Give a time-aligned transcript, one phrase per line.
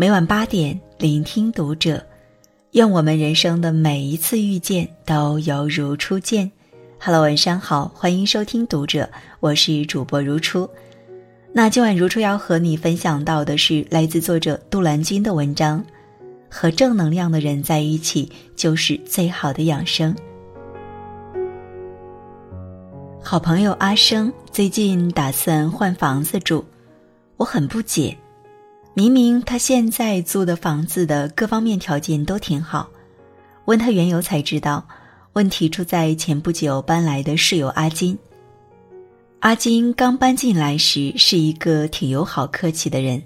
[0.00, 2.02] 每晚八点，聆听读者。
[2.70, 6.50] 愿我们人生的每一次遇见都犹如初见。
[6.98, 9.06] Hello，晚上好，欢迎收听读者，
[9.40, 10.66] 我是主播如初。
[11.52, 15.84] 那今晚如初要和你分享到的是来自作者杜兰君的文章：
[16.48, 20.16] 和正能量的人在一起，就是最好的养生。
[23.22, 26.64] 好朋友阿生最近打算换房子住，
[27.36, 28.16] 我很不解。
[28.92, 32.90] 明明他现在租的房子的各方面条件都挺好，
[33.66, 34.86] 问他缘由才知道，
[35.32, 38.18] 问题出在前不久搬来的室友阿金。
[39.38, 43.22] 阿金刚搬进来时是一个挺友好客气的人，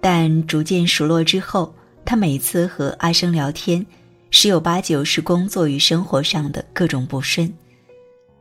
[0.00, 1.72] 但逐渐熟络之后，
[2.04, 3.86] 他每次和阿生聊天，
[4.30, 7.50] 十有八九是工作与生活上的各种不顺。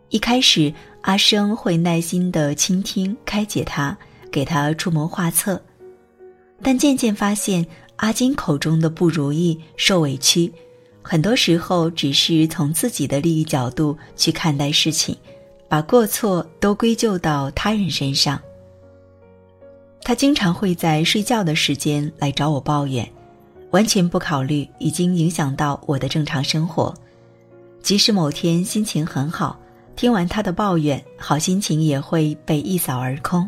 [0.10, 3.96] 一开始，阿生会耐心的倾听、开解他，
[4.32, 5.62] 给他出谋划策。
[6.62, 7.66] 但渐渐发现，
[7.98, 10.52] 阿金口中的不如意、受委屈，
[11.02, 15.16] 很多时候只是从自己的利益角度去看待事情，
[15.68, 18.42] 把过错都归咎到他人身上。
[20.02, 23.08] 他经常会在睡觉的时间来找我抱怨，
[23.72, 26.94] 完全不考虑已经影响到我的正常生活。
[27.82, 29.60] 即使某天心情很好，
[29.96, 33.48] 听完他的抱怨，好心情也会被一扫而空。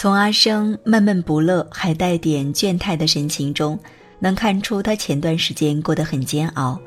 [0.00, 3.78] 从阿生闷闷不乐、还带点倦态的神情中，
[4.18, 6.80] 能看出他前段时间过得很煎熬。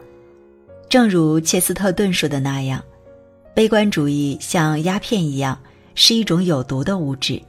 [0.89, 2.83] 正如切斯特顿说的那样，
[3.53, 5.55] 悲观主义像鸦片一样，
[5.93, 7.39] 是一种有毒的物质。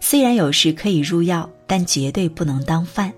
[0.00, 3.10] 虽然有时可以入药，但绝对不能当饭。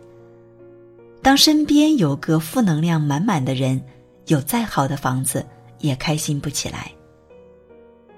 [1.21, 3.83] 当身边有个负能量满满的人，
[4.29, 5.45] 有再好的房子
[5.81, 6.93] 也开心不起来。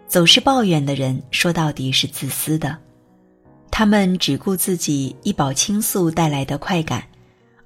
[0.06, 2.76] 总是抱怨的人，说到底是自私的。
[3.80, 7.02] 他们只顾自己一饱倾诉带来的快感，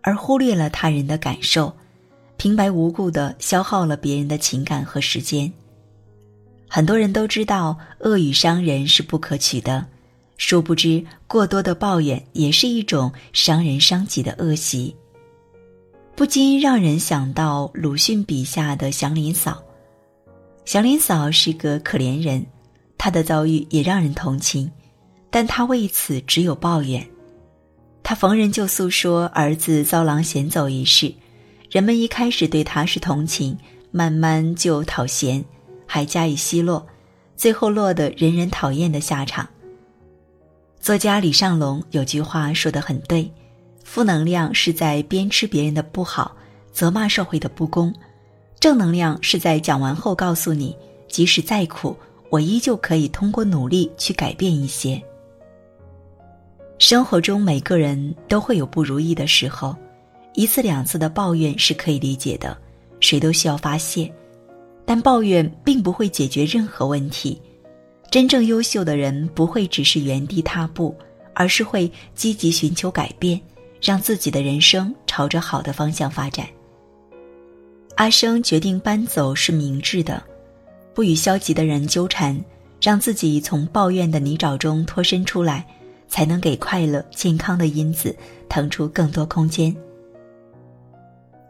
[0.01, 1.75] 而忽略了他人的感受，
[2.37, 5.53] 平白无故的消耗了别人的情感和时间。
[6.69, 9.85] 很多人都知道恶语伤人是不可取的，
[10.37, 14.95] 殊不知过多的抱怨也是一种伤人伤己的恶习。
[16.15, 19.61] 不禁让人想到鲁迅笔下的祥林嫂。
[20.65, 22.47] 祥林嫂是个可怜人，
[22.97, 24.71] 她的遭遇也让人同情。
[25.35, 27.05] 但他为此只有抱怨，
[28.05, 31.13] 他逢人就诉说儿子遭狼衔走一事，
[31.69, 33.59] 人们一开始对他是同情，
[33.91, 35.45] 慢慢就讨嫌，
[35.87, 36.87] 还加以奚落，
[37.37, 39.49] 最后落得人人讨厌的下场。
[40.79, 43.29] 作家李尚龙有句话说得很对：
[43.83, 46.37] 负能量是在鞭笞别人的不好，
[46.71, 47.93] 责骂社会的不公；
[48.61, 50.77] 正能量是在讲完后告诉你，
[51.09, 51.97] 即使再苦，
[52.31, 55.03] 我依旧可以通过努力去改变一些。
[56.87, 59.75] 生活中每个人都会有不如意的时候，
[60.35, 62.55] 一次两次的抱怨是可以理解的，
[63.01, 64.13] 谁都需要发泄，
[64.85, 67.41] 但抱怨并不会解决任何问题。
[68.11, 70.95] 真正优秀的人不会只是原地踏步，
[71.33, 73.41] 而是会积极寻求改变，
[73.81, 76.47] 让自己的人生朝着好的方向发展。
[77.95, 80.23] 阿生决定搬走是明智的，
[80.93, 82.39] 不与消极的人纠缠，
[82.79, 85.67] 让自己从抱怨的泥沼中脱身出来。
[86.15, 88.17] 才能给快乐、健康的因子
[88.49, 89.75] 腾出更多空间。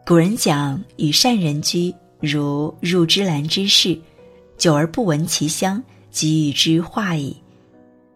[0.03, 3.95] 古人讲：“与善人居，如入芝兰之室，
[4.57, 7.35] 久而不闻其香，即与之化矣；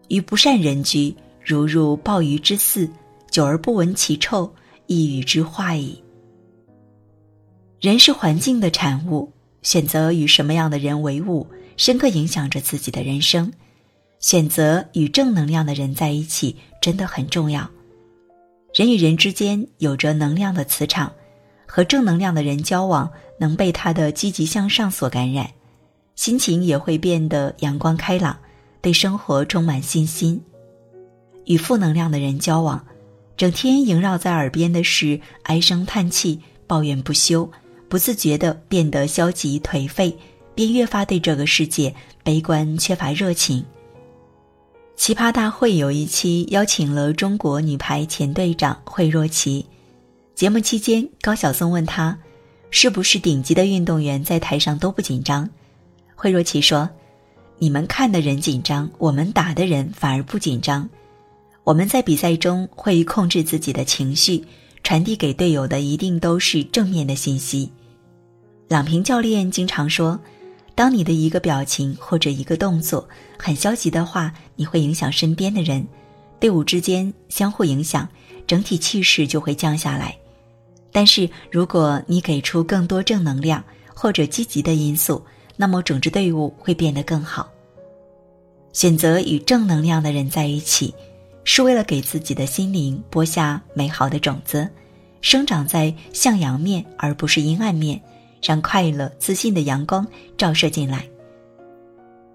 [0.08, 2.90] 与不善人居，如入鲍鱼之肆，
[3.30, 4.52] 久而不闻其臭，
[4.88, 6.02] 亦与之化矣。”
[7.80, 9.30] 人是环境的产物，
[9.62, 11.46] 选择与什么样的人为伍，
[11.76, 13.52] 深刻影响着自己的人生。
[14.20, 17.68] 选择与正能量的人在一起真的很重要。
[18.74, 21.12] 人与人之间有着能量的磁场，
[21.66, 25.50] 和正能量的人交往，能被他的积极向上所感染，
[26.14, 28.38] 心情也会变得阳光开朗，
[28.80, 30.40] 对生活充满信心。
[31.46, 32.86] 与负能量的人交往，
[33.36, 37.50] 整天萦绕在耳边的是唉声叹气、抱怨不休，
[37.88, 40.16] 不自觉地变得消极颓废，
[40.54, 41.92] 便越发对这个世界
[42.22, 43.64] 悲观、缺乏热情。
[45.00, 49.64] 奇葩大会有一期邀请了中国女排前队长惠若琪。
[50.34, 52.18] 节目期间，高晓松问她
[52.70, 55.48] ：“是不是顶级的运动员在台上都不紧张？”
[56.14, 56.86] 惠若琪说
[57.58, 60.86] ：“你们看的人紧张，我们打的人反而不紧张。
[61.64, 64.44] 我们在比赛中会控制自己的情绪，
[64.82, 67.72] 传递给队友的一定都是正面的信息。”
[68.68, 70.20] 郎平教练经常说。
[70.80, 73.06] 当你的一个表情或者一个动作
[73.38, 75.86] 很消极的话，你会影响身边的人，
[76.40, 78.08] 队伍之间相互影响，
[78.46, 80.16] 整体气势就会降下来。
[80.90, 83.62] 但是如果你给出更多正能量
[83.94, 85.22] 或者积极的因素，
[85.54, 87.46] 那么整支队伍会变得更好。
[88.72, 90.94] 选择与正能量的人在一起，
[91.44, 94.66] 是为了给自己的心灵播下美好的种子，
[95.20, 98.00] 生长在向阳面而不是阴暗面，
[98.42, 100.06] 让快乐、自信的阳光
[100.36, 101.04] 照射进来。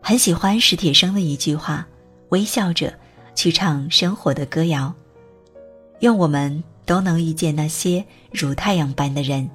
[0.02, 1.88] 很喜欢史铁生的一句话
[2.30, 2.94] ：“微笑着
[3.36, 4.94] 去唱生活的歌谣。”
[6.02, 9.50] 愿我们都能遇见那些如太阳般的人，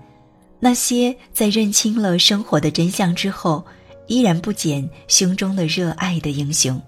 [0.59, 3.65] 那些在认清了生活的真相之后。
[4.07, 6.83] 依然不减胸中的热爱的英雄，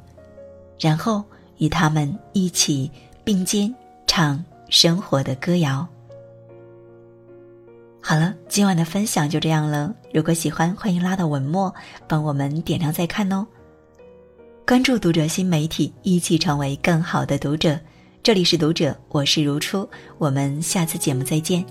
[0.81, 1.23] 然后
[1.59, 2.91] 与他们一起
[3.23, 3.73] 并肩
[4.09, 5.87] 唱生活的歌谣。
[8.04, 9.94] 好了，今晚的分享就这样了。
[10.12, 11.72] 如果喜欢，欢迎拉到文末
[12.08, 13.46] 帮我们点亮再看哦。
[14.66, 17.78] 关注读者新媒体，一起成为更好的读者。
[18.20, 19.88] 这里是读者，我是如初，
[20.19, 21.64] 我们下次节目再见。